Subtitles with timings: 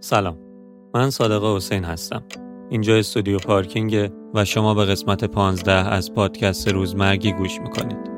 [0.00, 0.38] سلام.
[0.94, 2.22] من صادق حسین هستم.
[2.70, 8.15] اینجا استودیو پارکینگ و شما به قسمت 15 از پادکست روزمرگی گوش می‌کنید.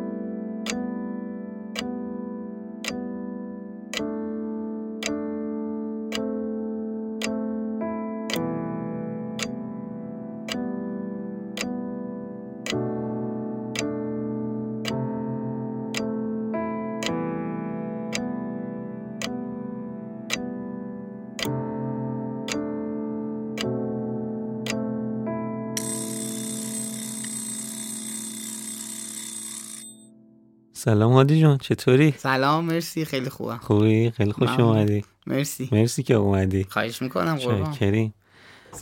[30.89, 33.59] سلام هادی جان چطوری؟ سلام مرسی خیلی خوبم.
[33.63, 34.77] خوبی؟ خیلی خوش ممنون.
[34.77, 35.05] اومدی.
[35.27, 35.69] مرسی.
[35.73, 36.65] مرسی که اومدی.
[36.65, 37.75] خواهش می‌کنم قربان.
[37.75, 38.13] سلام.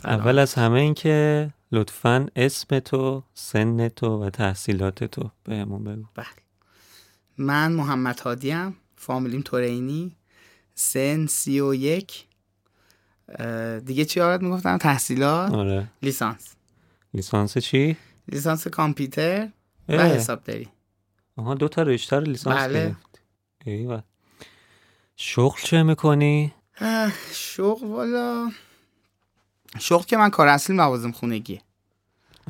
[0.03, 6.03] اول از همه این که لطفا اسم تو سن تو و تحصیلات تو بهمون بگو.
[6.15, 6.25] بله.
[7.37, 10.15] من محمد هادیم فامیلیم تورینی.
[10.75, 12.25] سن سی و یک.
[13.85, 15.53] دیگه چی یادت می‌گفتم؟ تحصیلات.
[15.53, 15.87] آره.
[16.01, 16.53] لیسانس.
[17.13, 17.97] لیسانس چی؟
[18.27, 19.47] لیسانس کامپیوتر
[19.89, 20.67] و حسابداری.
[21.37, 22.95] آها دو تا رشته رو لیسانس بله.
[23.65, 24.01] ایوه
[25.15, 26.53] شغل چه می‌کنی؟
[27.31, 28.51] شغل والا
[29.79, 31.61] شغل که من کار اصلی لوازم خونگیه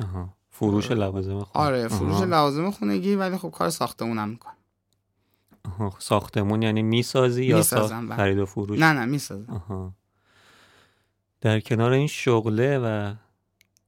[0.02, 2.24] آها فروش لوازم خونه آره فروش آها.
[2.24, 4.54] لوازم خونگی ولی خب کار ساختمونم می‌کنم
[5.64, 5.94] آها.
[5.98, 8.16] ساختمون یعنی می‌سازی یا می‌سازم، ساخت بله.
[8.16, 9.92] خرید و فروش نه نه می‌سازم آها
[11.40, 13.14] در کنار این شغله و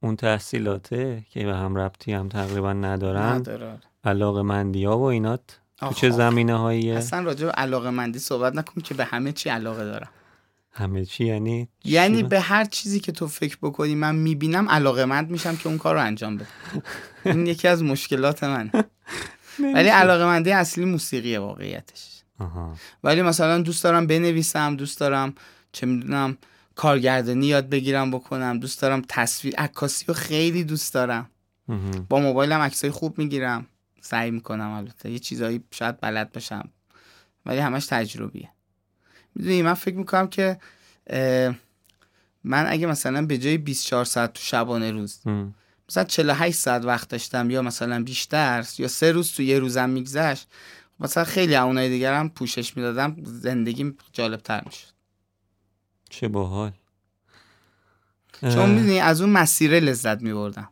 [0.02, 5.60] اون تحصیلاته که به هم ربطی هم تقریبا ندارن نداره علاقه مندی ها و اینات؟
[5.76, 6.16] تو چه آخ.
[6.16, 10.10] زمینه هاییه اصلا راجع به علاقه مندی صحبت نکن که به همه چی علاقه دارم.
[10.72, 15.04] همه چی یعنی چی؟ یعنی به هر چیزی که تو فکر بکنی من می‌بینم علاقه
[15.04, 16.46] مند میشم که اون کار رو انجام بدم
[17.24, 18.70] این یکی از مشکلات من.
[19.74, 22.22] ولی علاقه مندی اصلی موسیقیه واقعیتش.
[22.38, 22.74] آها.
[23.04, 25.34] ولی مثلا دوست دارم بنویسم دوست دارم
[25.72, 26.38] چه می‌دونم
[26.74, 31.30] کارگردانی یاد بگیرم بکنم دوست دارم تصویر عکاسی رو خیلی دوست دارم.
[32.08, 33.66] با موبایلم عکسای خوب می‌گیرم.
[34.00, 35.10] سعی می‌کنم البته.
[35.10, 36.68] یه چیزایی شاید بلد باشم.
[37.46, 38.50] ولی همش تجربیه.
[39.34, 40.60] می‌دونی من فکر می‌کنم که
[42.44, 45.54] من اگه مثلا به جای 24 ساعت تو شبانه روز مم.
[45.88, 50.48] مثلا 48 ساعت وقت داشتم یا مثلا بیشتر یا سه روز تو یه روزم میگذشت
[51.00, 54.92] مثلا خیلی اونای دیگرم پوشش می‌دادم زندگیم جالب تر می‌شد.
[56.10, 56.72] چه باحال.
[58.40, 60.68] چون می‌دونی از اون مسیره لذت میبردم.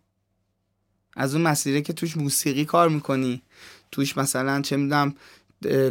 [1.18, 3.42] از اون مسیره که توش موسیقی کار می‌کنی.
[3.92, 5.14] توش مثلا چه می‌دونم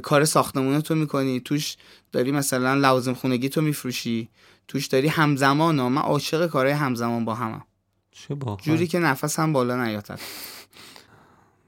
[0.03, 1.39] کار ساختمون تو می‌کنی.
[1.39, 1.75] توش
[2.11, 4.29] داری مثلا لوازم خونگی تو میفروشی.
[4.67, 5.89] توش داری همزمان ها.
[5.89, 7.63] من عاشق کارهای همزمان با همم.
[8.11, 8.59] چه باحال.
[8.61, 10.19] جوری که نفس هم بالا نیاتد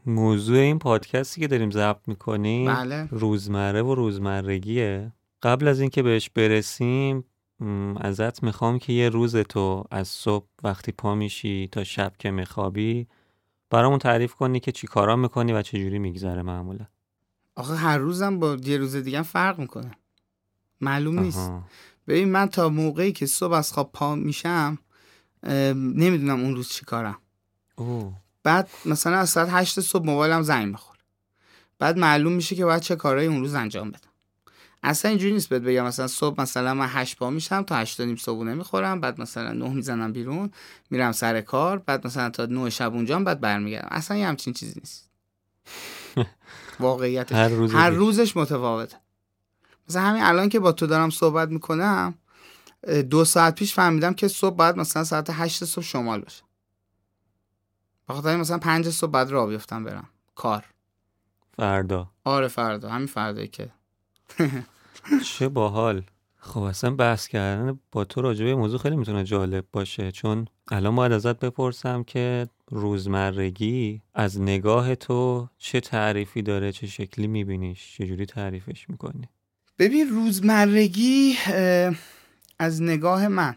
[0.05, 3.07] موضوع این پادکستی که داریم ضبط می‌کنیم بله.
[3.11, 5.13] روزمره و روزمرگیه.
[5.43, 7.23] قبل از اینکه بهش برسیم
[7.99, 13.07] ازت می‌خوام که یه روز تو از صبح وقتی پا میشی تا شب که میخوابی
[13.69, 16.85] برامون تعریف کنی که چی کارا می‌کنی و چجوری میگذره معمولا.
[17.55, 19.91] آخه هر روزم با یه روز دیگه فرق می‌کنه.
[20.81, 21.37] معلوم نیست.
[21.37, 21.63] آها.
[22.07, 24.77] ببین من تا موقعی که صبح از خواب پا میشم
[25.73, 27.17] نمی‌دونم اون روز چی کارم.
[27.75, 28.13] اوه.
[28.43, 30.99] بعد مثلا از ساعت هشت صبح موبایلم زنگ می‌خوره.
[31.79, 34.08] بعد معلوم میشه که باید چه کارهایی اون روز انجام بدم.
[34.83, 35.85] اصلا اینجوری نیست بهت بگم.
[35.85, 39.69] مثلا صبح مثلا من هشت پا میشم تا هشت نیم صبحونه می‌خورم بعد مثلا نه
[39.69, 40.51] می‌زنم بیرون
[40.89, 43.87] میرم سر کار بعد مثلا تا نه شب اونجام بعد برمیگردم.
[43.91, 45.09] اصلا یه همچین چیزی نیست.
[46.79, 47.89] واقعیتش هر روز هر.
[47.89, 48.97] روزش متفاوته.
[49.89, 52.13] مثلا همین الان که با تو دارم صحبت می‌کنم
[53.09, 56.43] دو ساعت پیش فهمیدم که صبح باید مثلا ساعت هشت صبح شمال باشه
[58.09, 60.09] بخاطر مثلا پنج صبح بعد راه بیفتم برم.
[60.35, 60.65] کار.
[61.57, 62.09] فردا.
[62.23, 62.89] آره فردا.
[62.89, 63.69] همین فردایی که
[65.25, 66.03] چه باحال.
[66.37, 70.95] خب اصلا بحث کردن با تو راجع به موضوع خیلی می‌تونه جالب باشه چون الان
[70.95, 78.25] باید ازت بپرسم که روزمرگی از نگاه تو چه تعریفی داره چه شکلی میبینیش چجوری
[78.25, 79.29] تعریفش می‌کنی؟
[79.79, 81.35] ببین روزمرگی
[82.59, 83.55] از نگاه من.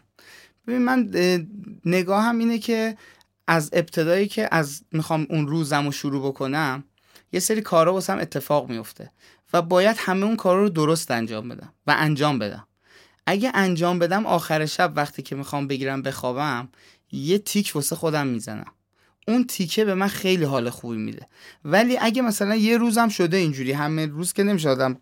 [0.67, 1.39] ببین من اه،
[1.85, 2.97] نگاهم اینه که
[3.47, 6.83] از ابتدایی که از می‌خوام اون روزم رو شروع بکنم
[7.33, 9.11] یه سری کارا واسم اتفاق میفته
[9.53, 12.67] و باید همه اون کارا رو درست انجام بدم و انجام بدم.
[13.25, 16.69] اگه انجام بدم آخر شب وقتی که می‌خوام بگیرم بخوابم
[17.11, 18.71] یه تیک واسه خودم می‌زنم.
[19.27, 21.27] اون تیکه به من خیلی حال خوبی میده.
[21.65, 24.97] ولی اگه مثلا یه روزم شده اینجوری همه روز که نمیشه آدم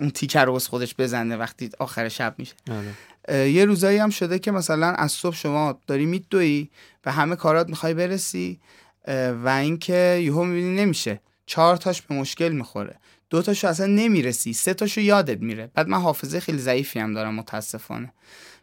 [0.00, 2.54] اون تیکه رو واسه خودش بزنه وقتی آخر شب میشه.
[2.70, 3.48] آره.
[3.48, 6.68] یه روزایی هم شده که مثلا از صبح شما داری میدوی
[7.04, 8.60] و همه کارات می‌خوای برسی
[9.44, 11.20] و اینکه یهو می‌بینی نمیشه.
[11.50, 12.98] چهار تاش به مشکل می‌خوره.
[13.30, 14.52] دو تاشو اصلا نمی‌رسی.
[14.52, 15.70] سه تاشو یادت میره.
[15.74, 18.12] بعد من حافظه خیلی ضعیفی هم دارم متاسفانه.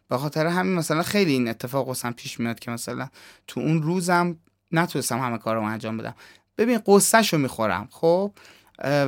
[0.08, 3.08] به خاطر همین مثلا خیلی این اتفاق واسم پیش میاد که مثلا
[3.46, 4.36] تو اون روزم
[4.72, 6.14] نتونستم همه کارم انجام بدم.
[6.58, 8.32] ببین قصهشو می‌خورم خب؟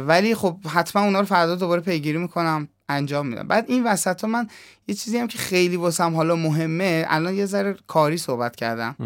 [0.07, 3.49] ولی خب حتما اونا رو فردا دوباره پیگیری می‌کنم انجام میدم.
[3.49, 4.49] بعد این وسط ها من
[4.89, 8.97] یه چیزی هم که خیلی واسم حالا مهمه الان یه ذره کاری صحبت کردم.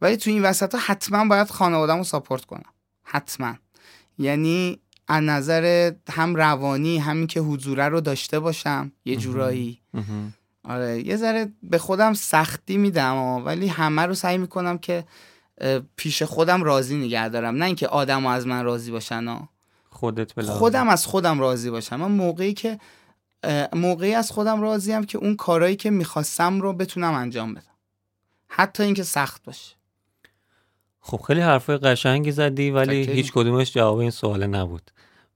[0.00, 2.72] ولی تو این وسط ها حتما باید خانوادم رو ساپورت کنم.
[3.04, 3.54] حتما.
[4.18, 4.78] یعنی
[5.08, 9.80] از نظر هم روانی همین که حضوره رو داشته باشم یه جورایی.
[10.64, 15.04] آره یه ذره به خودم سختی میدم ولی همه رو سعی می‌کنم که
[15.96, 17.56] پیش خودم راضی نگه دارم.
[17.56, 19.48] نه اینکه آدم از من راضی باشن ها.
[19.90, 21.96] خودت بلا خودم از خودم راضی باشم.
[21.96, 22.78] من موقعی که
[23.72, 27.76] موقعی از خودم راضیم که اون کارایی که می‌خواستم رو بتونم انجام بدم.
[28.48, 29.75] حتی اینکه سخت باشه.
[31.08, 34.90] خب خیلی حرفای قشنگی زدی ولی هیچ کدومش جواب این سوال نبود.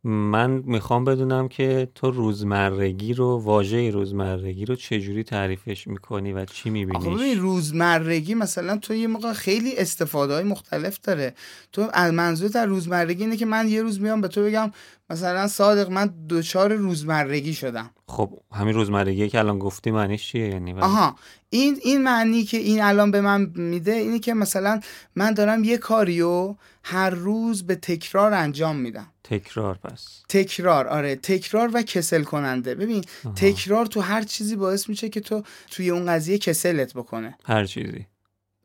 [0.05, 6.71] من می‌خوام بدونم که تو روزمرگی رو واژه روزمرگی رو چجوری تعریفش می‌کنی و چی
[6.71, 11.35] می‌بینی آخه روزمرگی مثلا تو یه موقع خیلی استفاده های مختلف داره.
[11.73, 14.73] تو منظور در روزمرگی اینه که من یه روز میام به تو بگم
[15.11, 17.91] مثلا صادق من دوچار روزمرگی شدم.
[18.07, 21.17] خب همین روزمرگی که الان گفتی معنیش چیه؟ یعنی آها
[21.51, 24.81] این این معنی که این الان به من میده اینه که مثلا
[25.17, 26.55] من دارم یه کاریو
[26.85, 29.07] هر روز به تکرار انجام میدم.
[29.25, 30.23] تکرار پس.
[30.29, 31.17] تکرار آره.
[31.17, 32.75] تکرار و کسل کننده.
[32.75, 33.05] ببین
[33.37, 37.39] تکرار تو هر چیزی باعث میشه که تو توی اون قضیه کسلت بکنه.
[37.45, 38.07] هر چیزی.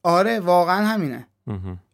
[0.03, 1.27] آره واقعا همینه.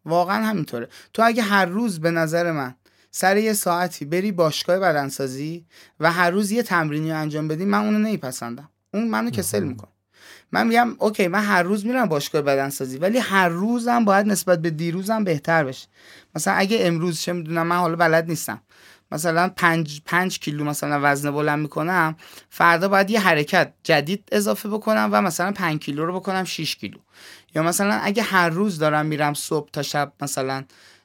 [0.06, 0.88] واقعا همینطوره.
[1.14, 2.76] تو اگه هر روز به نظر من
[3.12, 5.66] سر یه ساعتی بری باشگاه بدنسازی
[6.00, 8.70] و هر روز یه تمرینی انجام بدی من اونو نمیپسندم.
[8.94, 9.92] اون منو کسل می‌کنه.
[10.52, 14.70] من میگم اوکی من هر روز میرم باشگاه بدنسازی ولی هر روزم باید نسبت به
[14.70, 15.88] دیروزم بهتر بشه.
[16.36, 18.62] مثلا اگه امروز چه می‌دونم من حالا بلد نیستم.
[19.12, 22.16] مثلا پنج, پنج کیلو مثلا وزن بلند می‌کنم
[22.50, 26.98] فردا باید یه حرکت جدید اضافه بکنم و مثلا پنج کیلو رو بکنم 6 کیلو.
[27.56, 30.64] یا مثلا اگه هر روز دارم میرم صبح تا شب مثلا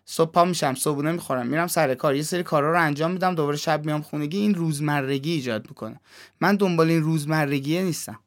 [0.09, 2.15] صبح پا میشم صبحونه می‌خورم میرم سر کار.
[2.15, 6.01] یه سری کارا رو انجام میدم دوباره شب میام خونگی این روزمرگی ایجاد می‌کنه.
[6.41, 8.19] من دنبال این روزمرگی نیستم.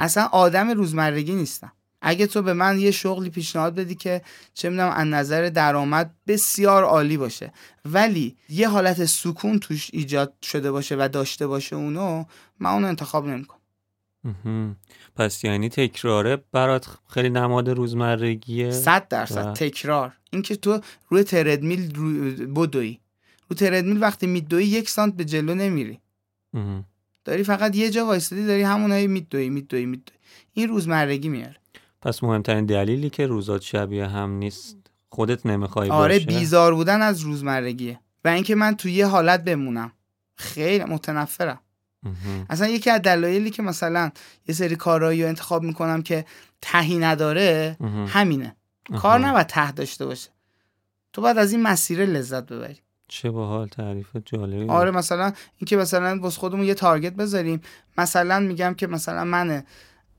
[0.00, 1.72] اصلا آدم روزمرگی نیستم.
[2.06, 4.22] اگه تو به من یه شغلی پیشنهاد بدی که
[4.54, 7.52] چه می‌دونم از نظر درآمد بسیار عالی باشه
[7.84, 12.24] ولی یه حالت سکون توش ایجاد شده باشه و داشته باشه اونو
[12.58, 13.60] من اونو انتخاب نمی‌کنم.
[15.16, 20.12] پس یعنی تکراره برات خیلی نماد روزمرگیه؟ صد درصد تکرار.
[20.34, 22.98] اینکه تو روی تردمیل رو بدوی.
[23.48, 26.00] رو تردمیل وقتی میدوی یک سانت به جلو نمیری.
[27.24, 30.16] داری فقط یه جا وایستادی داری همونایی میدوی میدوی میدوی.
[30.52, 31.56] این روزمرگی میاره.
[32.02, 34.76] پس مهمترین دلیلی که روزات شبیه هم نیست
[35.08, 38.00] خودت نمی‌خوای آره بیزار بودن از روزمرگیه.
[38.24, 39.92] و اینکه من تو یه حالت بمونم.
[40.36, 41.60] خیلی متنفرم.
[42.50, 44.10] اصلا یکی از دلایلی که مثلا
[44.48, 46.24] یه سری کارهایی رو انتخاب می‌کنم که
[46.62, 47.76] تهی نداره
[48.08, 48.56] همینه.
[48.98, 50.30] کار نباید ته داشته باشه.
[51.12, 52.78] تو باید از این مسیر لذت ببری.
[53.08, 54.68] چه باحال تعریف جالبی.
[54.68, 57.60] آره مثلا اینکه مثلا واسه خودمون یه تارگت بذاریم.
[57.98, 59.64] مثلا میگم که مثلا من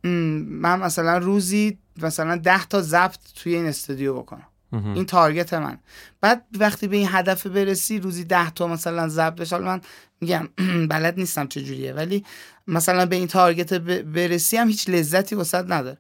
[0.04, 4.48] من مثلا روزی مثلا ده تا ضبط توی این استودیو بکنم.
[4.96, 5.78] این تارگت من.
[6.22, 9.82] بعد وقتی به این هدف برسی روزی ده تا مثلا ضبط بشه من
[10.22, 10.50] میگم
[10.90, 11.94] بلد نیستم چجوریه.
[11.94, 12.26] ولی
[12.68, 13.74] مثلا به این تارگت
[14.04, 15.98] برسی هم هیچ لذتی وسط نداره.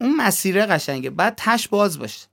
[0.00, 1.10] اون مسیره قشنگه.
[1.10, 2.26] بعد تش باز باشه.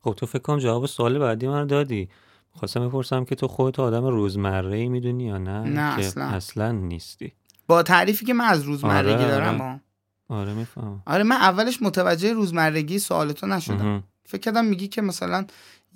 [0.00, 2.08] خب تو فکر کنم جواب سوال بعدی من دادی.
[2.50, 6.24] خواستم بپرسم که تو خودت آدم روزمره ای می‌دونی یا نه؟ نه که اصلا.
[6.24, 7.32] اصلا نیستی.
[7.66, 9.80] با تعریفی که من از روزمرگی آره، دارم آره.
[10.28, 11.02] آره می‌فهمم.
[11.06, 14.04] آره من اولش متوجه روزمرگی سوالتو نشدم.
[14.24, 15.46] فکر کردم میگی که مثلا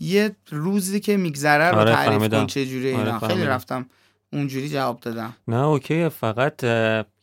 [0.01, 2.41] یه روزی که میگذره رو آره، تعریف فهمیدم.
[2.41, 3.19] کن چه جوری آره، اینا.
[3.19, 3.51] خیلی فهمیدم.
[3.51, 3.87] رفتم
[4.33, 5.37] اونجوری جواب دادم.
[5.49, 6.65] نه اوکی فقط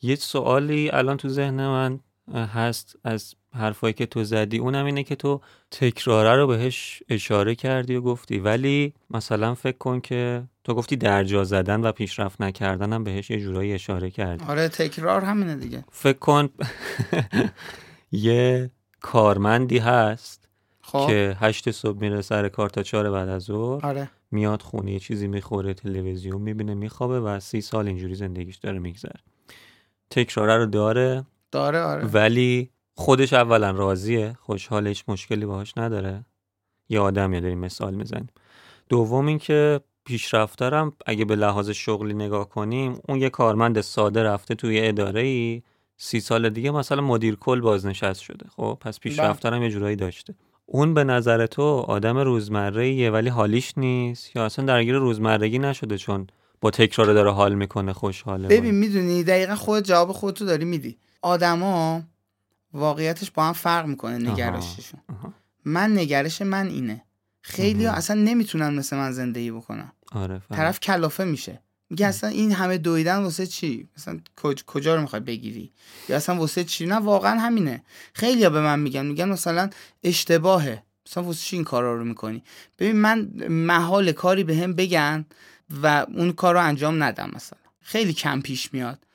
[0.01, 1.99] یه سوالی الان تو ذهن من.
[2.35, 7.95] هست از حرفایی که تو زدی اونم اینه که تو تکراره رو بهش اشاره کردی
[7.95, 8.39] و گفتی.
[8.39, 13.39] ولی مثلا فکر کن که تو گفتی درجا زدن و پیشرفت نکردن هم بهش یه
[13.39, 14.45] جورایی اشاره کردی.
[14.45, 15.83] آره تکرار همینه دیگه.
[15.91, 16.49] فکر کن
[18.11, 18.71] یه
[19.01, 20.49] کارمندی هست
[20.81, 21.07] خب.
[21.07, 23.85] که هشت صبح میره سر کار تا چهار بعد از ظهر.
[23.85, 24.09] آره.
[24.31, 29.19] میاد خونه یه چیزی می‌خوره تلویزیون می‌بینه میخوابه و سی سال اینجوری زندگیش داره میگذره.
[30.09, 31.25] تکراره رو داره.
[31.51, 32.05] داره آره.
[32.05, 34.37] ولی خودش اولا راضیه.
[34.41, 36.25] خوشحالش مشکلی باهاش نداره.
[36.89, 38.29] یه آدم داریم مثال می‌زنیم.
[38.89, 44.87] دوم اینکه پیشرفتارم اگه به لحاظ شغلی نگاه کنیم اون یه کارمند ساده رفته توی
[44.87, 45.61] اداره ای
[45.97, 48.45] سی سال دیگه مثلا مدیر کل بازنشست شده.
[48.55, 50.35] خب پس پیشرفتارم یه جورایی داشته.
[50.65, 54.35] اون به نظر تو آدم روزمره ولی حالیش نیست.
[54.35, 56.27] یا اصلا درگیر روزمرگی نشده چون
[56.61, 58.47] با تکرار داره حال می‌کنه خوشحاله.
[58.47, 60.97] ببین می‌دونی دقیقا خود جواب خودتو داری میدی.
[61.21, 62.03] آدما
[62.73, 64.99] واقعیتش با هم فرق می‌کنه نگرششون.
[65.65, 67.03] من نگرش من اینه.
[67.41, 69.91] خیلی ها اصلا نمی‌تونن مثل من زندگی بکنن.
[70.11, 70.41] آره.
[70.49, 71.61] طرف کلافه میشه.
[71.89, 75.71] میگه اصلا این همه دویدن واسه چی؟ مثلا کج- کجا رو می‌خوای بگیری؟
[76.09, 77.83] یا اصلا واسه چی؟ نه واقعا همینه.
[78.13, 79.69] خیلی به من میگن میگن مثلا
[80.03, 80.83] اشتباهه.
[81.07, 82.43] مثلا واسه چی این کارا رو می‌کنی؟
[82.79, 85.25] ببین من محاله کاری بهم بگن
[85.83, 87.59] و اون کار رو انجام ندم مثلا.
[87.81, 89.05] خیلی کم پیش میاد.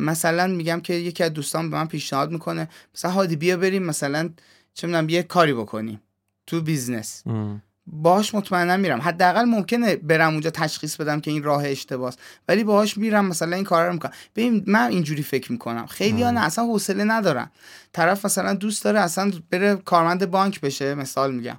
[0.00, 4.30] مثلا میگم که یکی از دوستان به من پیشنهاد می‌کنه مثلا هادی بیا بریم مثلا
[4.74, 6.00] چه می‌دونم یه کاری بکنیم
[6.46, 7.22] تو business.
[7.26, 7.62] ام.
[7.86, 9.00] باهاش مطمئنا میرم.
[9.00, 12.14] حداقل ممکنه برم اونجا تشخیص بدم که این راه اشتباهه
[12.48, 14.12] ولی باهاش میرم مثلا این کارا رو می‌کنم.
[14.36, 15.86] ببین من اینجوری فکر می‌کنم.
[15.86, 17.50] خیلی نه اصلا حوصله ندارن.
[17.92, 21.58] طرف مثلا دوست داره اصلا بره کارمند بانک بشه مثال میگم.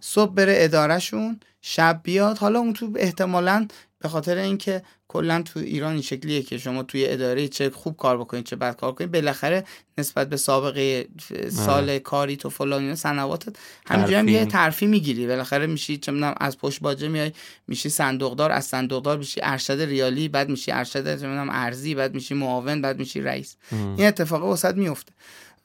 [0.00, 3.66] صبح بره ادارهشون شب بیاد حالا اون تو احتمالا
[4.02, 8.18] به خاطر اینکه کلا تو ایران این شکلیه که شما توی اداره چه خوب کار
[8.18, 9.64] بکنید چه بد کار کنید بالاخره
[9.98, 11.06] نسبت به سابقه
[11.50, 13.56] سال کاری تو فلان اینا سنواتت
[13.86, 14.28] همینجوری هم.
[14.28, 17.32] یه ترفی می‌گیری بالاخره میشی چه می‌دونم از پشت باجه میای
[17.68, 22.34] میشی صندوقدار از صندوقدار میشی ارشد ریالی بعد میشی ارشد چه می‌دونم ارزی بعد میشی
[22.34, 23.94] معاون بعد میشی رئیس مم.
[23.96, 25.12] این اتفاق وسط میفته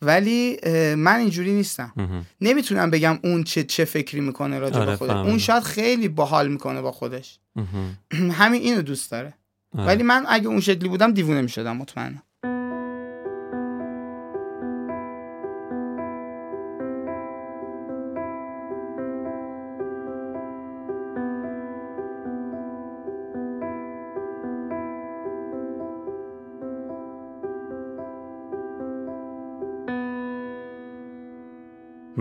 [0.01, 0.57] ولی
[0.95, 2.25] من اینجوری نیستم.
[2.41, 5.29] نمی‌تونم بگم اون چه چه فکری می‌کنه راجع آره، به خودش فهمیدم.
[5.29, 7.39] اون شاید خیلی باحال می‌کنه با خودش.
[8.39, 9.33] همین اینو دوست داره
[9.77, 9.87] آره.
[9.87, 12.23] ولی من اگه اون شکلی بودم دیوونه می‌شدم مطمئنم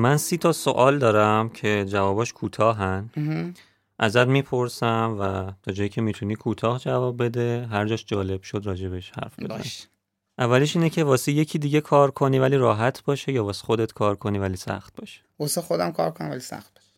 [0.07, 3.11] من سی تا سوال دارم که جواباش کوتاهن.
[3.99, 9.11] ازت می‌پرسم و تا جایی که می‌تونی کوتاه جواب بده هر جاش جالب شد راجبش
[9.11, 9.65] حرف بزن.
[10.39, 14.17] اولیش اینه که واسه یکی دیگه کار کنی ولی راحت باشه یا واسه خودت کار
[14.17, 16.93] کنی ولی سخت باشه؟ واسه خودم کار کنم ولی سخت باشه.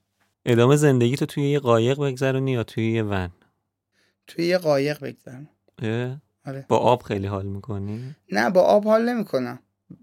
[0.46, 3.30] ادامه زندگی تو توی یه قایق بگذرونی یا توی یه ون؟
[4.26, 5.48] توی یه قایق بگذارم
[5.82, 6.66] اه؟ آره.
[6.68, 9.58] با آب خیلی حال می‌کنی؟ نه با آب حال نمی‌کنم.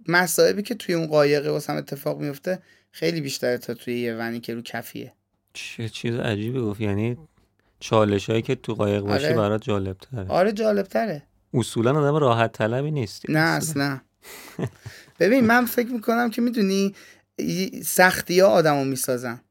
[0.08, 2.60] مصائبی که توی اون قایقه واسم اتفاق میفته
[2.96, 5.14] خیلی بیشتره تا توی یه ونی که رو کفیه.
[5.54, 6.82] چه چیز عجیبی گفت.
[6.82, 7.18] یعنی
[7.80, 9.36] چالش هایی که تو قایق باشی آره.
[9.36, 11.24] برات جالب تره آره جالب تره
[11.54, 14.02] اصولا آدم راحت طلبی نیستی نه اصلا.
[15.20, 16.96] ببین من فکر می‌کنم که می‌دونی
[17.84, 19.42] سختی ها آدم رو می‌سازن.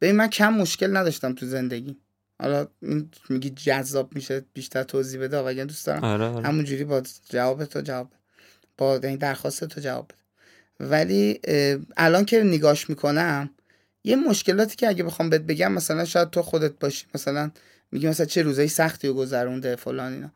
[0.00, 1.96] ببین من کم مشکل نداشتم تو زندگی.
[2.42, 6.04] حالا این میگی جذاب میشه بیشتر توضیح بده وگرنه دوست دارم.
[6.04, 6.46] آره آره.
[6.46, 8.08] همونجوری با جواب تو جواب.
[8.78, 10.25] با این درخواست تو جواب بده.
[10.80, 11.40] ولی
[11.96, 13.50] الان که نگاش می‌کنم
[14.04, 17.50] یه مشکلاتی که اگه بخوام بهت بگم مثلا شاید تو خودت باشی مثلا
[17.92, 20.30] میگی مثلا چه روزای سختی رو گذرونده فلان اینا.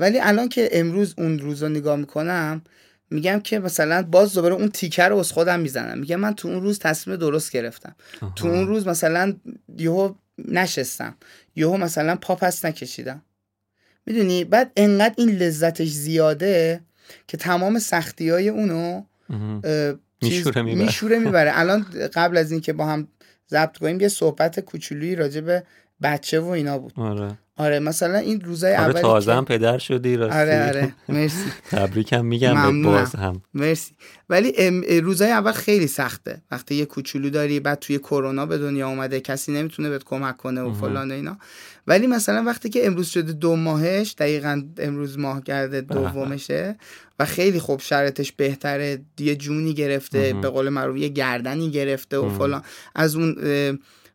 [0.00, 2.62] ولی الان که امروز اون روز رو نگاه می‌کنم
[3.10, 5.98] میگم که مثلا باز دوباره اون تیکر رو از خودم می‌زنم.
[5.98, 7.96] میگم من تو اون روز تصمیم درست گرفتم.
[8.36, 8.56] تو آها.
[8.56, 9.34] اون روز مثلا
[9.78, 10.14] یهو
[10.48, 11.16] نشستم.
[11.56, 13.22] یهو مثلا پا پس نکشیدم.
[14.06, 16.80] می‌دونی؟ بعد انقدر این لذتش زیاده
[17.26, 19.02] که تمام سختی های اونو
[20.22, 20.84] میشوره می‌بره.
[20.84, 21.50] میشوره می‌بره.
[21.60, 23.08] الان قبل از اینکه با هم
[23.50, 25.62] ضبط کنیم یه صحبت کوچولویی راجع به
[26.02, 26.92] بچه و اینا بود.
[26.96, 27.38] آره.
[27.56, 31.44] آره مثلا این روزای آره اولی تازه که- هم پدر شدی راستی آره آره مرسی
[31.70, 32.88] تبریکم میگم به.
[32.88, 33.92] باز هم مرسی
[34.30, 38.88] ولی ام- روزای اول خیلی سخته وقتی یه کوچولو داری بعد توی کرونا به دنیا
[38.88, 40.72] اومده کسی نمی‌تونه بهت کمک کنه و.
[40.74, 41.38] فلان و اینا
[41.86, 46.76] ولی مثلا وقتی که امروز شده دو ماهش دقیقا امروز ماه گرده دومشه
[47.18, 50.32] و خیلی خوب شرطش بهتره یه جونی گرفته.
[50.42, 52.28] به قول معروف یه گردنی گرفته و.
[52.38, 52.62] فلان
[52.94, 53.36] از اون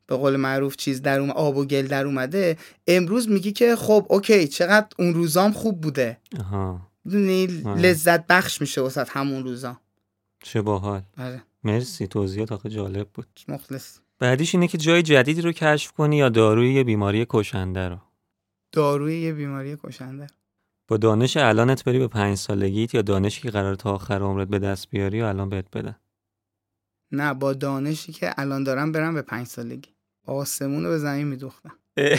[0.10, 2.58] به قول معروف چیز در اوم آب و گل در اومده.
[2.88, 6.18] امروز میگی که خب اوکی چقدر اون روزام خوب بوده.
[6.40, 6.82] آها.
[7.06, 7.48] می‌دونی.
[7.78, 9.80] لذت بخش میشه وسط همون روزا
[10.44, 11.02] چه باحال.
[11.18, 11.44] آره.
[11.64, 13.40] مرسی توضیحات آخه جالب بود.
[13.48, 13.98] مخلص.
[14.20, 17.98] بعدیش اینه که جای جدیدی رو کشف کنی یا داروی یه بیماری کشنده رو؟
[18.72, 20.28] داروی یه بیماری کشنده.
[20.88, 24.60] با دانش الانت بری به پنج سالگیت یا دانشی که قرار تا آخر عمرت به
[24.60, 25.96] دست بیاری و الان بهت بدن؟
[27.12, 29.90] نه با دانشی که الان دارم برم به پنج سالگی.
[30.30, 31.72] آسمون رو به زمین میدوختم.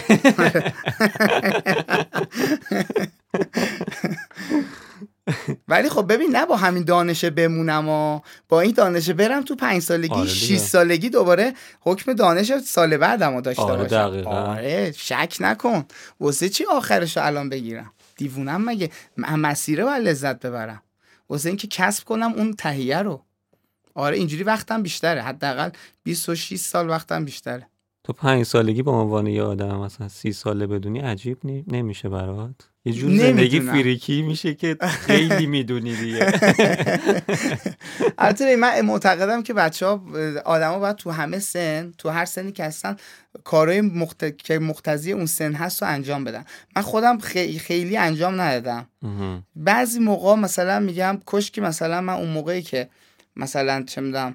[5.69, 9.83] ولی خب ببین نه با همین دانشه بمونم و با این دانشه برم تو پنج
[9.83, 10.35] سالگی آره دیگه.
[10.35, 14.29] شیش سالگی دوباره حکم دانش سال بعدم رو داشته آره باشم.
[14.29, 15.85] آره شک نکن.
[16.21, 20.83] واسه چی آخرش رو الان بگیرم؟ دیوونم مگه؟ مسیره باید لذت ببرم.
[21.29, 23.25] واسه اینکه کسب کنم اون تهیه رو.
[23.95, 25.23] آره اینجوری وقتم بیشتره.
[25.23, 25.71] حداقل
[26.03, 27.67] 26 سال وقتم بیشتره.
[28.05, 31.65] تو پنج سالگی به عنوان یه آدم مثلا سی ساله بدونی عجیب نی...
[31.69, 32.55] نمیشه برات
[32.85, 33.61] یه جور زندگی.
[33.61, 36.33] فریکی میشه که خیلی می‌دونی دیگه
[38.19, 40.03] البته من معتقدم که بچه ها
[40.45, 42.97] آدما باید تو همه سن تو هر سنی که هستن
[43.45, 44.37] کارهای مخت...
[44.39, 46.45] که مقتضی اون سن هست رو انجام بدن
[46.77, 48.87] من خودم خی- خیلی انجام ندادم.
[49.57, 52.89] بعضی موقع مثلا میگم کش که مثلا من اون موقعی که
[53.37, 54.35] مثلا چه می‌دونم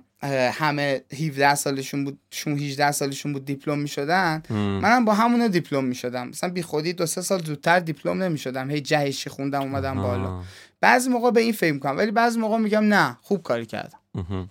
[0.54, 4.44] همه 17 سالشون بود شون 18 سالشون بود دیپلم می‌شدن.
[4.50, 6.28] منم با همونا دیپلم می‌شدم.
[6.28, 8.70] مثلا بی خودی دو سه سال زودتر دیپلم نمی‌شدم.
[8.70, 10.42] هی جهشی خوندم اومدم بالا.
[10.82, 11.98] بعضی موقع به این فکر می‌کنم.
[11.98, 14.00] ولی بعضی موقع میگم نه خوب کاری کردم.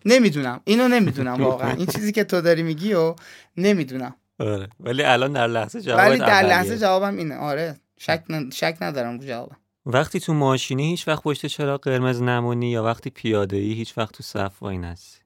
[0.05, 0.61] نمی‌دونم.
[0.65, 1.71] اینو نمی‌دونم واقعا.
[1.71, 3.15] این چیزی که تو داری میگی و
[3.57, 4.15] نمی‌دونم.
[4.39, 4.69] آره.
[4.81, 7.37] ولی الان در لحظه جواب ولی در لحظه جوابم اینه.
[7.37, 7.77] آره.
[7.99, 8.51] شک, ن...
[8.51, 9.57] شک ندارم رو جوابم.
[9.87, 14.15] وقتی تو ماشینی هیچ وقت پشت چراغ قرمز نمونی یا وقتی پیاده ای هیچ وقت
[14.15, 15.21] تو صف وای نستی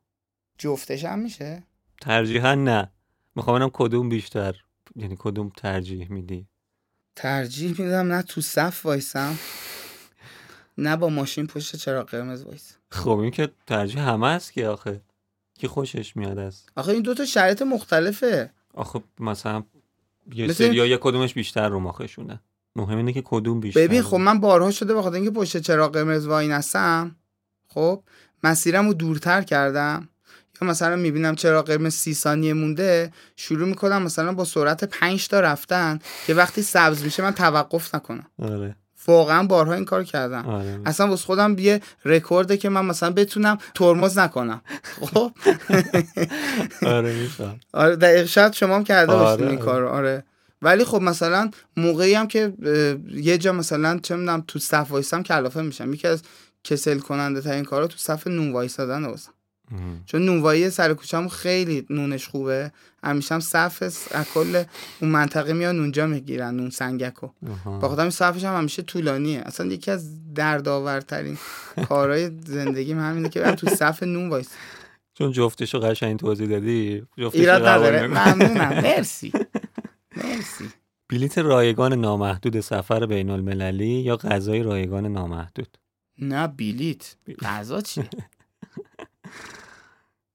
[0.58, 1.62] جفتش هم میشه؟
[2.00, 2.90] ترجیحا نه.
[3.36, 4.56] می‌خوام ببینم کدوم بیشتر
[4.96, 6.46] یعنی کدوم ترجیح میدی؟
[7.16, 9.38] ترجیح میدم نه تو صف وایسم
[10.78, 12.74] نه با ماشین پشت چراغ قرمز وایسم.
[12.90, 15.00] خب این که ترجیح همه است که آخه.
[15.58, 18.50] کی خوشش میاد است آخه این دوتا شرایط مختلفه.
[18.74, 19.62] آخه مثلا
[20.34, 22.40] یه مثل- سریا یه کدومش بیشتر رو ماخشونه.
[22.78, 26.26] مهم اینه که کدوم بیشتر ببین خب من بارها شده بخاطر اینکه پشت چراغ قرمز
[26.26, 27.16] وای نستم.
[27.68, 28.02] خب
[28.44, 30.08] مسیرم رو دورتر کردم.
[30.62, 35.40] یا مثلا می‌بینم چراغ قرمز سی ثانیه مونده شروع می‌کنم مثلا با سرعت 5 تا
[35.40, 38.26] رفتن که وقتی سبز میشه من توقف نکنم.
[38.42, 38.76] آره.
[39.06, 40.46] واقعا بارها این کار کردم.
[40.46, 40.80] آره.
[40.86, 44.60] اصلا واسه خودم یه رکورده که من مثلا بتونم ترمز نکنم.
[45.00, 45.32] خب؟
[46.96, 47.60] آره میفهم.
[47.72, 49.58] آره دقیق شاید شما هم کرده آره، باشید این.
[49.58, 50.24] کار آره.
[50.62, 52.52] ولی خب مثلا موقعی هم که
[53.14, 55.94] یه جا مثلا چه می‌دونم تو صف وایسم کلافه میشم.
[55.94, 56.22] یکی از
[56.64, 59.32] کسل کننده ترین کارا تو صف نون وایسادن واسم
[60.06, 62.72] چون نونوایی سر کوچه‌مون خیلی نونش خوبه.
[63.04, 63.98] همیشه هم صف از
[64.34, 64.62] کل
[65.00, 67.28] اون منطقه میان اونجا می‌گیرن نون سنگکو.
[67.64, 69.42] با خودم صفش هم همیشه طولانیه.
[69.46, 71.38] اصلا یکی از دردآورترین
[71.88, 74.48] کارهای زندگیم همینه که تو صف نون وایس
[75.14, 78.02] چون جفتشو قشنگ توضیح دادی ایراد نداره.
[78.02, 78.34] نمی‌کنم.
[78.34, 78.82] ممنونم.
[78.82, 79.32] مرسی.
[80.24, 80.64] مرسی.
[81.10, 85.78] بلیت رایگان نامحدود سفر بین المللی یا غذای رایگان نامحدود؟
[86.18, 87.16] نه بلیت.
[87.42, 88.02] غذا چی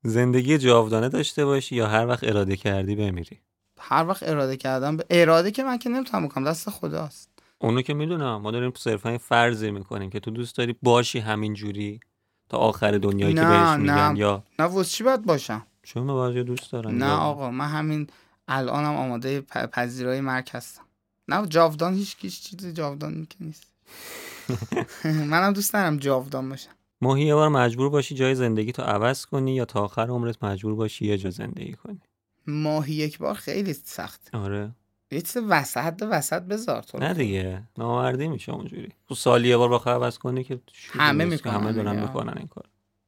[0.04, 3.40] زندگی جاودانه داشته باشی یا هر وقت اراده کردی بمیری؟
[3.80, 4.98] هر وقت اراده کردم.
[4.98, 7.30] به اراده که من که نمی‌تونم بکنم دست خداست.
[7.60, 8.36] اونو که می‌دونم.
[8.42, 12.00] ما داریم صرفا فرضی می‌کنیم که تو دوست داری باشی همین جوری
[12.50, 14.20] تا آخر دنیایی که بهش میگن نه.
[14.20, 18.08] یا نه واسه چی باید باشم؟ چون من بعضی دوست دارن نه آقا من همین
[18.48, 20.84] الانم آماده پ- پذیرای مرگ هستم.
[21.28, 23.64] نه جاودان هیچ هیچ چیز جاودانی که نیست.
[25.32, 26.72] منم دوست دارم جاودان باشم.
[27.02, 30.76] ماهی یه بار مجبور باشی جای زندگی تو عوض کنی یا تا آخر عمرت مجبور
[30.76, 32.00] باشی یه جا زندگی کنی؟
[32.48, 34.72] ماهی یک بار خیلی سخت آره.
[35.12, 36.98] یه چیز وسط وسط بذار تو.
[36.98, 38.90] نه دیگه نامردی میشه اونجوری.
[39.08, 40.60] تو سالی یه بار بخواه عوض کنی که
[40.92, 42.02] همه می‌کنن همه دارن.
[42.02, 42.64] می‌کنن این کار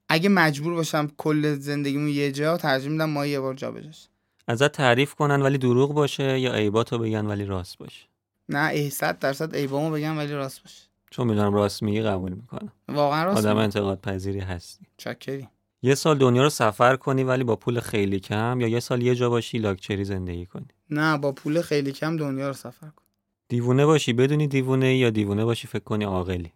[0.10, 4.08] اگه مجبور باشم کل زندگیمو یه جا ترجیح میدم ماهی یه بار جا بجاش.
[4.48, 8.06] ازت تعریف کنن ولی دروغ باشه یا عیباتو بگن ولی راست باشه؟
[8.50, 10.84] نه ای صد درصد ایبامو بگم ولی راست باشه.
[11.12, 12.72] چون می‌دونم راست میگی قبول می‌کنم.
[12.90, 13.58] واقعا راست آدم.
[13.58, 14.86] انتقاد پذیری هستی.
[14.98, 15.48] چاکری.
[15.82, 19.16] یه سال دنیا رو سفر کنی ولی با پول خیلی کم یا یه سال یه
[19.16, 23.04] جا باشی لاکچری زندگی کنی؟ نه با پول خیلی کم دنیا رو سفر کن
[23.48, 26.54] دیوونه باشی بدونی دیوونه یا دیوونه باشی فکر کنی عاقلی؟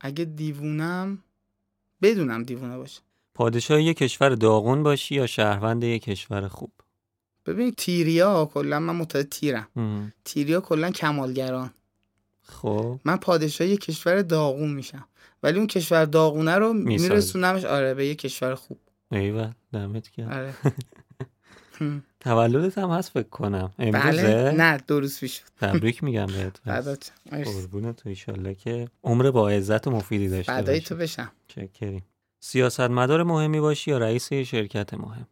[0.00, 1.18] اگه دیوونم
[2.02, 3.00] بدونم دیوونه باشه
[3.34, 6.72] پادشاه یه کشور داغون باشی یا شهروند یه کشور خوب؟
[7.46, 9.68] ببین تیریا کلا من معتقد تیرم.
[10.24, 11.70] تیریا کلا کمالگران.
[12.42, 13.00] خب.
[13.04, 15.04] من پادشاه یه کشور داغون میشم.
[15.42, 16.72] ولی اون کشور داغونه رو.
[16.72, 18.78] میرسونمش آره به یه کشور خوب.
[19.12, 20.28] ایول دمت گرم.
[20.28, 20.54] آره.
[22.20, 23.72] تولدت هم هست فکر کنم.
[23.78, 24.50] امروزه؟ بله.
[24.50, 26.60] نه دو روز پیش تبریک میگم بهت.
[27.44, 30.80] قربون تو ایشالله که عمر با عزت و مفیدی داشته باشی.
[30.80, 31.32] تو بشم.
[31.48, 32.04] چکریم.
[32.40, 35.26] سیاستمدار مهمی باشی یا رئیس شرکت مهم؟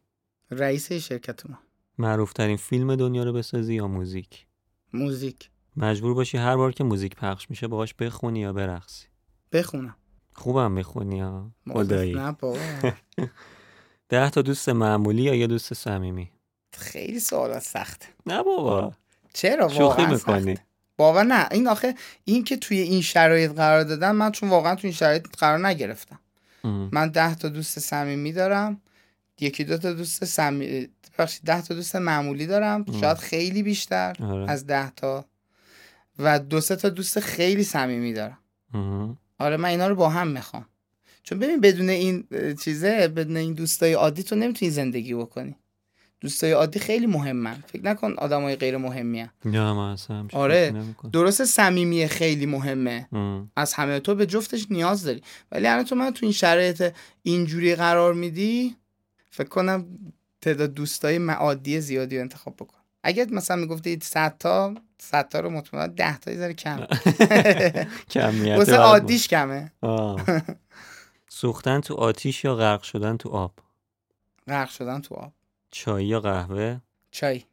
[0.51, 1.57] رئیس شرکت ما
[1.97, 4.45] معروف ترین فیلم دنیا رو بسازی یا موزیک؟
[4.93, 5.49] موزیک.
[5.77, 9.07] مجبور باشی هر بار که موزیک پخش میشه باهاش بخونی یا برقصی؟
[9.51, 9.95] بخونم.
[10.33, 11.51] خوبم می‌خونی ها.
[11.73, 12.13] خدایی.
[12.13, 12.59] نه بابا.
[14.09, 16.31] ده تا دوست معمولی یا یه دوست صمیمی؟
[16.73, 18.93] خیلی سوالات سخته نه بابا.
[19.33, 20.57] چرا؟ شوخی می‌کنی.
[20.97, 21.47] باور نه.
[21.51, 25.27] این آخه این که توی این شرایط قرار دادن من چون واقعا توی این شرایط
[25.37, 26.19] قرار نگرفتم.
[26.63, 26.89] ام.
[26.91, 28.81] من ده تا دوست صمیمی دارم.
[29.39, 32.85] یکی دو تا دوست صمی ببخشید ده تا دوست معمولی دارم.
[33.01, 34.51] شاید خیلی بیشتر آره.
[34.51, 35.25] از ده تا
[36.19, 38.37] و دو سه تا دوست خیلی صمیمی دارم
[38.73, 39.17] ام.
[39.39, 40.65] آره من اینا رو با هم می‌خوام
[41.23, 42.27] چون ببین بدون این
[42.63, 45.55] چیزه بدون این دوستای عادی تو نمی‌تونی زندگی بکنی
[46.21, 49.29] دوستای عادی خیلی مهمن فکر نکن آدمای غیر مهمی هن.
[49.45, 49.95] نه
[50.33, 50.83] آره.
[51.13, 53.51] درست صمیمی خیلی مهمه ام.
[53.55, 57.75] از همه تو به جفتش نیاز داری ولی الان تو من تو این شرایط اینجوری
[57.75, 58.75] قرار میدی
[59.29, 59.85] فکر کنم
[60.45, 62.77] تعداد دوستای معادی زیادی رو انتخاب بکن.
[63.03, 66.77] اگه مثلا می‌گفتی 100 تا 100 تا رو مطمئن 10 تا یه کم.
[68.15, 69.71] کمیت واسه عادیش کمه.
[71.29, 73.59] سوختن تو آتیش یا غرق شدن تو آب؟
[74.47, 75.33] غرق شدن تو آب.
[75.71, 76.79] چای یا قهوه؟
[77.11, 77.43] چای.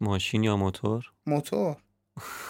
[0.00, 1.76] ماشین یا موتور؟ موتور.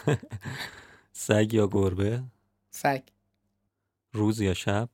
[1.26, 2.22] سگ یا گربه؟
[2.70, 3.02] سگ.
[4.12, 4.88] روز یا شب؟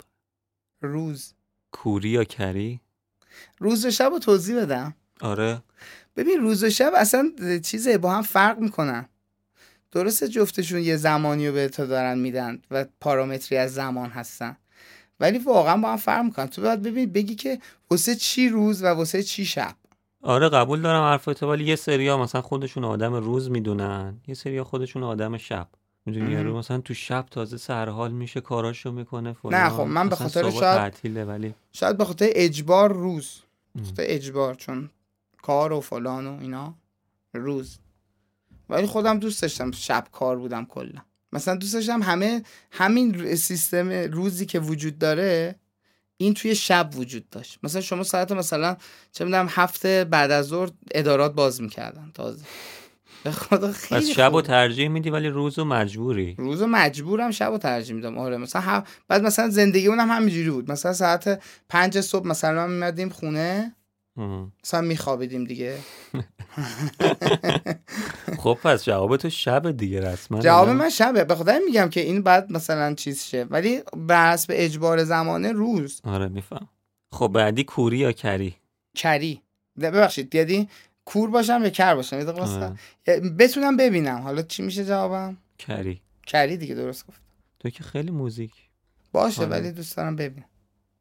[0.81, 1.35] روز.
[1.73, 2.81] کوری یا کری؟
[3.59, 4.95] روز و شب رو توضیح بدم.
[5.21, 5.63] آره.
[6.17, 7.33] ببین روز و شب اصلا
[7.65, 9.09] چیزه با هم فرق می‌کنن.
[9.93, 14.57] درسته جفتشون یه زمانی رو به تو دارن میدن و پارامتری از زمان هستن.
[15.21, 16.47] ولی واقعا با هم فرق می‌کنن.
[16.47, 17.59] تو باید ببین بگی که
[17.91, 19.75] واسه چی روز و واسه چی شب؟
[20.23, 24.21] آره قبول دارم حرفت ولی یه سریا مثلا خودشون آدم روز می‌دونن.
[24.27, 25.69] یه سریا خودشون آدم شب.
[26.07, 26.33] می‌دونی.
[26.33, 29.55] یارو مثلا تو شب تازه سرحال میشه کاراشو می‌کنه فلان.
[29.55, 33.31] نه، خب من به خاطر شاید- ولی شاید به خاطر اجبار روز.
[33.75, 33.83] به.
[33.83, 34.91] خاطر اجبار چون
[35.43, 36.75] کار و فلان و اینا
[37.35, 37.79] روز.
[38.69, 41.01] ولی خودم دوست داشتم شب کار بودم کلا.
[41.33, 45.55] مثلا دوست داشتم همه همین سیستم روزی که وجود داره
[46.17, 47.59] این توی شب وجود داشت.
[47.63, 48.77] مثلا شما ساعت مثلا
[49.13, 52.45] چه می‌دونم هفته بعد از ظهر ادارات باز می‌کردن تازه.
[53.25, 54.43] به خدا پس خیلی شب و.
[54.43, 58.19] ترجیح میدی ولی روز و مجبوری؟ روز مجبورم شب رو ترجیح میدم.
[58.19, 58.85] آره مثلا هم...
[59.09, 60.71] بعد مثلا زندگی اونم همینجوری بود.
[60.71, 63.77] مثلا ساعت پنج صبح مثلا میمدیم خونه.
[64.65, 65.77] مثلا میخوابیدیم دیگه.
[68.43, 71.25] خب پس جواب تو شب دیگه رسما جواب؟ من شبه.
[71.25, 73.47] به خدا میگم که این بعد مثلا چیز شه.
[73.51, 76.01] ولی بر حسب اجبار زمانه روز.
[76.05, 76.69] آره میفهم.
[77.13, 78.57] خب بعدی کوری یا کری؟
[78.97, 79.43] کری.
[79.81, 80.69] ببخشید یعنی
[81.13, 82.25] کور باشم یا کر باشم یه
[83.39, 84.21] بتونم ببینم.
[84.21, 86.01] حالا چی میشه جوابم؟ کری.
[86.27, 87.21] کری دیگه درست گفت.
[87.59, 88.53] تو که خیلی موزیک.
[89.13, 89.45] باشه.
[89.47, 90.49] ولی دوست دارم ببینم.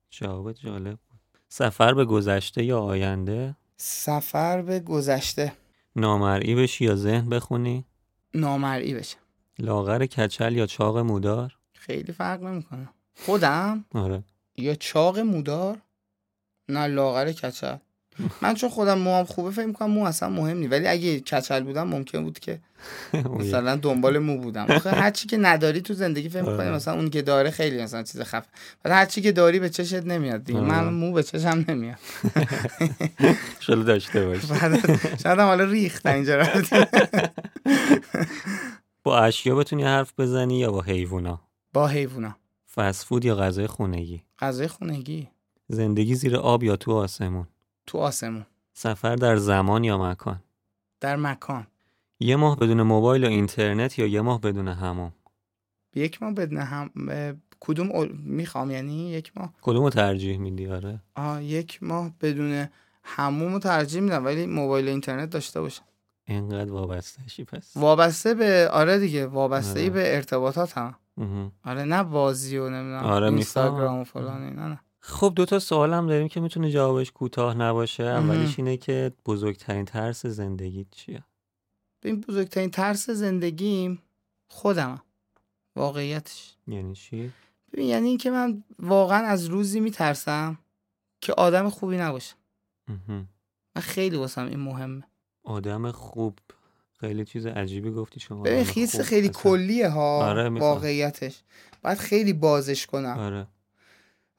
[0.09, 1.19] جوابت جالب بود.
[1.49, 5.53] سفر به گذشته یا آینده؟ سفر به گذشته.
[5.95, 7.85] نامرئی بشی یا ذهن بخونی؟
[8.33, 9.17] نامرئی بشه
[9.59, 12.89] لاغر کچل یا چاق مودار؟ خیلی فرق نمی‌کنه.
[13.25, 14.23] خودم آره.
[14.57, 15.77] یا چاق مودار؟
[16.69, 17.77] نه لاغر کچل.
[18.41, 21.87] من چون خودم موام خوبه فکر می‌کنم مو اصلا مهم نی ولی اگه کچل بودم
[21.87, 22.59] ممکن بود که
[23.39, 24.65] مثلا دنبال مو بودم.
[24.69, 26.71] آخه هر چی که نداری تو زندگی فکر می‌کنی آره.
[26.71, 28.47] مثلا اون که داره خیلی مثلا چیز خفه.
[28.83, 30.59] بعد هر چی که داری به چشت نمیاد دیگه.
[30.59, 30.89] من آره.
[30.89, 31.97] مو به چشم نمیاد.
[33.65, 34.39] شلو داشته باش
[35.23, 36.43] شاید حالا ریخت اینجا.
[39.03, 41.41] با اشیا بتونی حرف بزنی یا با حیوونا؟
[41.73, 42.35] با حیوونا.
[42.75, 45.27] فست فود یا غذای خونگی؟ غذای خونگی.
[45.67, 47.47] زندگی زیر آب یا تو آسمون؟
[47.89, 48.45] تو آسمون.
[48.73, 50.39] سفر در زمان یا مکان؟
[50.99, 51.67] در مکان.
[52.19, 55.13] یه ماه بدون موبایل و اینترنت یا یه ماه بدون هموم
[55.95, 56.91] یک ماه بدون هم
[57.59, 60.99] کدوم می‌خوام یعنی یک ماه؟ کدومو ترجیح میدی؟ آره.
[61.15, 62.67] آه یک ماه بدون
[63.03, 65.83] هموم رو ترجیح میدم ولی موبایل و اینترنت داشته باشم.
[66.25, 67.77] اینقدر وابستهشی پس.
[67.77, 69.93] وابسته به آره دیگه وابسته ای آره.
[69.93, 70.95] به ارتباطات هم.
[71.65, 74.03] آره نه بازی و نمی‌دونم آره، اینستاگرام و.
[74.03, 74.79] فلان اینا نه.
[75.09, 78.03] خب دو تا سوال هم داریم که می‌تونه جوابش کوتاه نباشه.
[78.03, 81.23] اولیش اینه که بزرگترین ترس زندگی چیه؟
[82.03, 84.01] این بزرگترین ترس زندگیم
[84.47, 85.01] خودمم
[85.75, 86.55] واقعیتش.
[86.67, 87.31] یعنی چی؟
[87.73, 90.59] ببین یعنی اینکه من واقعا از روزی میترسم
[91.21, 92.35] که آدم خوبی نباشم.
[93.75, 95.03] من خیلی واسم این مهمه.
[95.43, 96.39] آدم خوب.
[96.99, 98.41] خیلی چیز عجیبی گفتی شما.
[98.41, 98.63] ببین
[99.03, 99.29] خیلی.
[99.29, 100.49] کلیه ها آره،.
[100.49, 101.43] واقعیتش.
[101.81, 103.17] باید خیلی بازش کنم.
[103.17, 103.47] آره.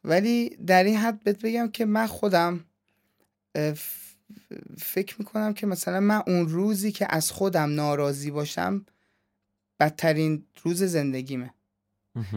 [0.04, 2.64] ولی در این حد بهت بگم که من خودم
[4.78, 8.86] فکر می‌کنم که مثلا من اون روزی که از خودم ناراضی باشم
[9.80, 11.54] بدترین روز زندگیمه.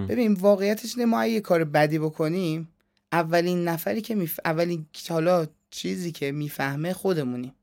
[0.09, 2.69] ببین واقعیتش اینه ما یه کار بدی بکنیم
[3.11, 4.39] اولین نفری که میف...
[4.45, 7.53] اولین حالا چیزی که می‌فهمه خودمونیم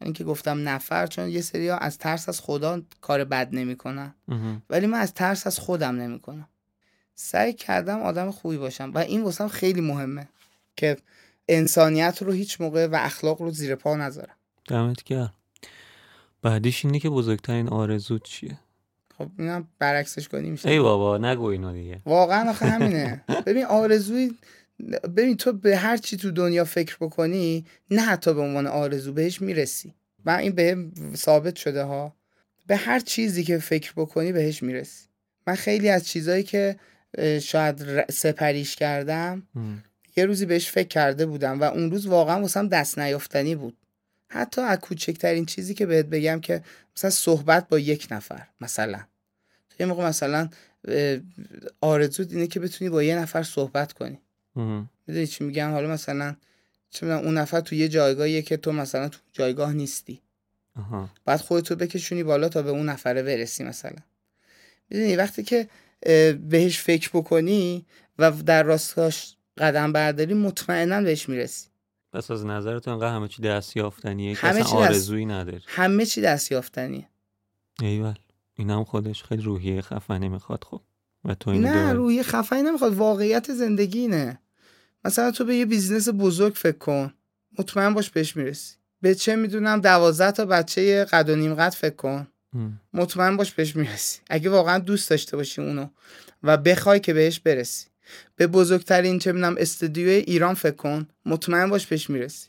[0.00, 4.14] این که گفتم نفر چون یه سری از ترس از خدا کار بد نمی‌کنن.
[4.70, 6.48] ولی من از ترس از خودم نمی‌کنم
[7.20, 10.28] سعی کردم آدم خوبی باشم و این واسم خیلی مهمه
[10.76, 10.96] که
[11.48, 14.34] انسانیت رو هیچ موقع و اخلاق رو زیر پا نذارم.
[14.68, 15.34] دمت گرم.
[16.42, 18.58] بعدیش اینه که بزرگترین آرزوت چیه؟
[19.18, 20.68] خب اینم برعکسش کنی میشه.
[20.70, 22.00] ای بابا نگو اینو دیگه.
[22.06, 23.24] واقعا آخه همینه.
[23.46, 24.34] ببین آرزوی
[25.16, 29.40] ببین تو به هر چی تو دنیا فکر بکنی نه حتی به عنوان آرزو بهش
[29.42, 29.94] می‌رسی.
[30.24, 32.16] و این به ثابت شده ها.
[32.66, 35.06] به هر چیزی که فکر بکنی بهش می‌رسی.
[35.46, 36.76] من خیلی از چیزایی که
[37.42, 39.42] شاید سپریش کردم.
[39.54, 39.84] مم.
[40.16, 43.76] یه روزی بهش فکر کرده بودم و اون روز واقعا واسم دست نیافتنی بود.
[44.28, 46.62] حتی از کوچکترین چیزی که بهت بگم که
[46.96, 48.98] مثلا صحبت با یک نفر مثلا.
[49.70, 50.48] تو یه موقع مثلا
[51.80, 54.18] آرزو اینه که بتونی با یه نفر صحبت کنی.
[55.06, 56.36] می‌دونی چی میگم؟ حالا مثلا
[56.90, 60.20] چه اون نفر تو یه جایگاهیه که تو مثلا تو جایگاه نیستی.
[61.24, 63.98] بعد خودتو بکشونی بالا تا به اون نفره برسی مثلا.
[64.90, 65.68] می‌دونی وقتی که
[66.48, 67.86] بهش فکر بکنی
[68.18, 71.68] و در راستاش قدم برداری مطمئنا بهش می‌رسی.
[72.12, 75.62] پس از نظرت انقدر همه چی دست یافتنیه که همه اصلا چی دست- آرزویی نداری؟
[75.66, 77.08] همه چی دست یافتنیه
[77.82, 78.14] ایول
[78.54, 80.80] این هم خودش خیلی روحیه خفنی می‌خواد خب؟
[81.24, 81.92] و تو اینو نه.
[81.92, 84.40] روی خفنی نمی‌خواد واقعیت زندگی اینه.
[85.04, 87.14] مثلا تو به یه business بزرگ فکر کن
[87.58, 88.74] مطمئن باش بهش می‌رسی.
[89.00, 92.26] به چه می‌دونم دوازده تا بچه قد و نیم قد فکر کن.
[92.92, 94.20] مطمئن باش بهش می‌رسی.
[94.30, 95.86] اگه واقعا دوست داشته باشی اونو
[96.42, 97.86] و بخوای که بهش برسی.
[98.36, 102.48] به بزرگترین چه می‌دونم استودیوی ایران فکر کن مطمئن باش بهش می‌رسی.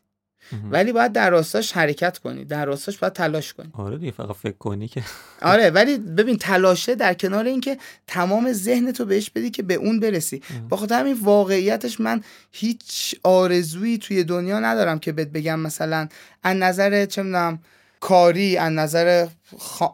[0.71, 2.45] ولی باید در راستاش حرکت کنی.
[2.45, 3.69] در راستاش باید تلاش کنی.
[3.73, 5.03] آره دیگه فقط فکر کنی که.
[5.41, 9.99] آره ولی ببین تلاشه در کنار اینکه تمام ذهن تو بهش بدی که به اون
[9.99, 10.41] برسی.
[10.69, 16.07] با خاطر همین واقعیتش من هیچ آرزویی توی دنیا ندارم که بهت بگم مثلا
[16.43, 17.59] از نظر چه می‌دونم
[17.99, 19.27] کاری از نظر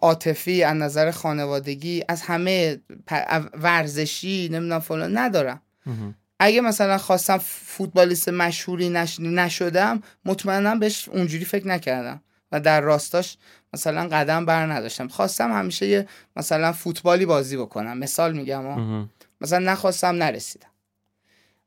[0.01, 5.61] عاطفی از نظر خانوادگی از همه پ- ورزشی نمی‌دونم فلان ندارم.
[6.39, 9.19] اگه مثلا خواستم فوتبالیست مشهوری نش...
[9.19, 13.37] نشدم مطمئنا بهش اونجوری فکر نکردم و در راستاش
[13.73, 18.63] مثلا قدم بر نداشتم خواستم همیشه یه مثلا فوتبالی بازی بکنم مثال میگم.
[19.41, 20.67] مثلا نخواستم نرسیدم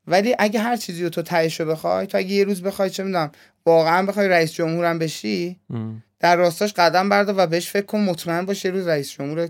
[0.07, 3.03] ولی اگه هر چیزی رو تو تهش رو بخوای تو اگه یه روز بخوای چه
[3.03, 3.31] می‌دونم
[3.67, 6.03] واقعا بخوای رئیس جمهورم بشی ام.
[6.21, 9.49] در راستاش قدم بردار و بهش فکر کن مطمئن باش یه روز رئیس جمهور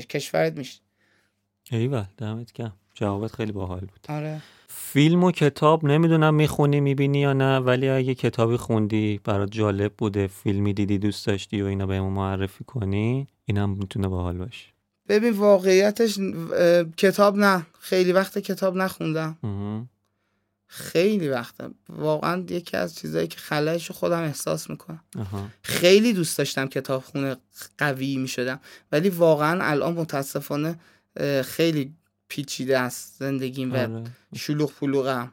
[0.00, 0.80] کشورت میشی
[1.70, 2.76] ایول دمت گرم.
[2.94, 4.06] جوابت خیلی باحال بود.
[4.08, 4.42] آره.
[4.68, 10.26] فیلم و کتاب نمی‌دونم می‌خونی می‌بینی یا نه ولی اگه کتابی خوندی برات جالب بوده
[10.26, 14.66] فیلمی دیدی دوست داشتی و اینا بهمون معرفی کنی اینم می‌تونه باحال باشه.
[15.08, 16.18] ببین واقعیتش
[16.96, 17.66] کتاب نه.
[17.80, 19.36] خیلی وقت کتاب نخوندم.
[20.66, 21.68] خیلی وقته.
[21.88, 25.04] واقعا یکی از چیزایی که خلایش رو خودم احساس می‌کنم.
[25.18, 27.36] آها خیلی دوست داشتم کتاب خونه
[27.78, 28.60] قوی می‌شدم.
[28.92, 30.78] ولی واقعا الان متاسفانه
[31.44, 31.94] خیلی
[32.28, 34.04] پیچیده است زندگیم و آره.
[34.34, 35.32] شلوغ پلوغم.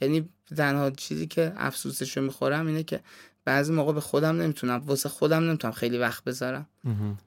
[0.00, 3.00] یعنی تنها چیزی که افسوسشو می‌خورم اینه که
[3.44, 6.66] بعضی موقع به خودم نمی‌تونم واسه خودم نمی‌تونم خیلی وقت بذارم.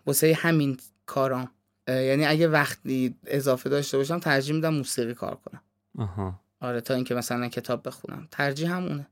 [0.06, 1.52] واسه همین کارام.
[1.88, 6.40] یعنی اگه وقتی اضافه داشته باشم ترجیح میدم موسیقی کار کنم.
[6.64, 8.28] آره تا اینکه مثلا کتاب بخونم.
[8.32, 9.08] ترجیح همونه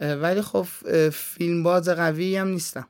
[0.00, 0.66] ولی خب
[1.10, 2.88] فیلم باز قوی هم نیستم.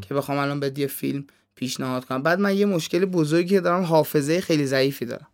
[0.00, 1.24] که بخوام الان به یه فیلم
[1.54, 2.22] پیشنهاد کنم.
[2.22, 5.26] بعد من یه مشکل بزرگی که دارم حافظه خیلی ضعیفی دارم.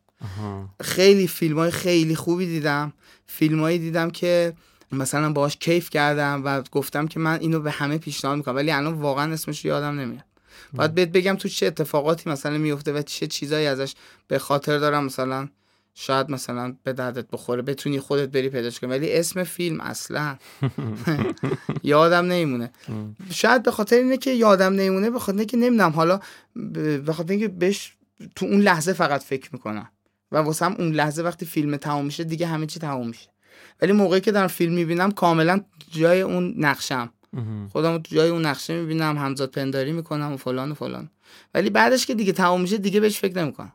[0.80, 2.92] خیلی فیلم های خیلی خوبی دیدم.
[3.26, 4.52] فیلمایی دیدم که
[4.92, 8.56] مثلا باهاش کیف کردم و گفتم که من اینو به همه پیشنهاد می‌کنم.
[8.56, 10.24] ولی الان واقعا اسمش رو یادم نمیاد.
[10.72, 13.94] باید بهت بگم تو چه اتفاقاتی مثلا میفته و چه چیزایی ازش
[14.28, 15.48] به خاطر دارم مثلا
[15.94, 20.36] شاید مثلا به دردت بخوره بتونی خودت بری پیداش کنی ولی اسم فیلم اصلا
[21.82, 22.70] یادم نمیمونه.
[23.30, 26.20] شاید به خاطر اینه که یادم نمیمونه به خاطر اینه که نمی‌دونم حالا
[27.04, 27.96] به خاطر اینکه بهش
[28.36, 29.88] تو اون لحظه فقط فکر می‌کنم.
[30.32, 33.28] و واسه هم اون لحظه وقتی فیلم تمام میشه دیگه همه چی تمام میشه.
[33.82, 37.10] ولی موقعی که دارم فیلم می‌بینم کاملا جای اون نقشم.
[37.72, 41.10] خودم تو جای اون نقشه می‌بینم همزاد پنداری می‌کنم و فلان و فلان.
[41.54, 43.72] ولی بعدش که دیگه تمام میشه دیگه بهش فکر نمی‌کنم.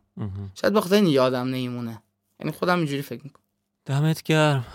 [0.55, 2.01] شاید به خاطر این یادم نمیمونه.
[2.39, 3.43] یعنی خودم اینجوری فکر می‌کنم.
[3.85, 4.65] دمت گرم.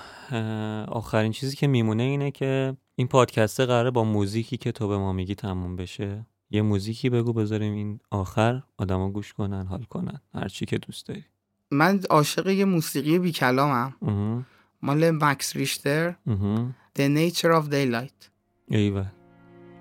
[0.89, 5.13] آخرین چیزی که میمونه اینه که این پادکسته قراره با موزیکی که تو به ما
[5.13, 10.21] میگی تموم بشه یه موزیکی بگو بذاریم این آخر آدما گوش کنن حال کنن.
[10.35, 11.25] هر چی که دوست داری.
[11.71, 13.95] من عاشق یه موسیقی بی کلامم
[14.83, 16.15] مال مکس ریشتر.
[16.99, 18.29] The Nature of Daylight.
[18.69, 19.05] ایول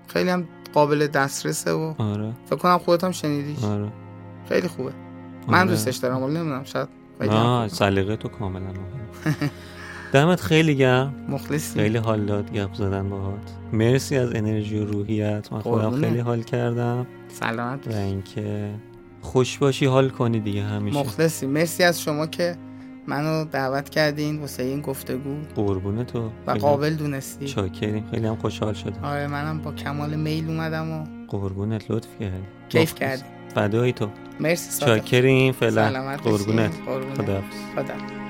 [0.08, 2.32] خیلی هم قابل دسترسه و آره.
[2.46, 3.64] فکر کنم خودت هم شنیدیش.
[3.64, 3.92] آره.
[4.48, 4.92] خیلی خوبه.
[5.48, 5.68] من آره.
[5.68, 6.88] دوستش دارم ولی نمی‌دونم شاید
[7.20, 7.68] خوبه.
[7.68, 9.50] سلیقه تو کاملا مهم.
[10.12, 11.14] دمت خیلی گرم.
[11.28, 11.80] مخلصی.
[11.80, 13.50] خیلی حال داد گپ زدن باهات.
[13.72, 15.52] مرسی از انرژی و روحیت.
[15.52, 16.08] من خودم قربونه.
[16.08, 17.06] خیلی حال کردم.
[17.28, 17.90] سلامت و.
[17.90, 18.70] اینکه
[19.20, 20.98] خوش باشی حال کنی دیگه همیشه.
[20.98, 21.46] مخلصی.
[21.46, 22.56] مرسی از شما که
[23.06, 24.40] منو دعوت کردین.
[24.40, 25.36] واسه این گفتگو.
[25.54, 26.30] قربون تو.
[26.46, 27.46] و قابل دونستی.
[27.46, 28.04] چاکریم.
[28.10, 29.04] خیلی هم خوشحال شدم.
[29.04, 32.42] آره منم با کمال میل اومدم و قربونت لطف کردی.
[32.68, 32.94] کیف.
[32.94, 33.22] کردی.
[33.54, 34.08] فدای تو.
[34.40, 34.96] مرسی صادق.
[34.98, 36.16] چاکریم فعلا.
[36.16, 36.72] قربونت.
[37.16, 37.56] خداحافظ.
[37.76, 38.21] خدا.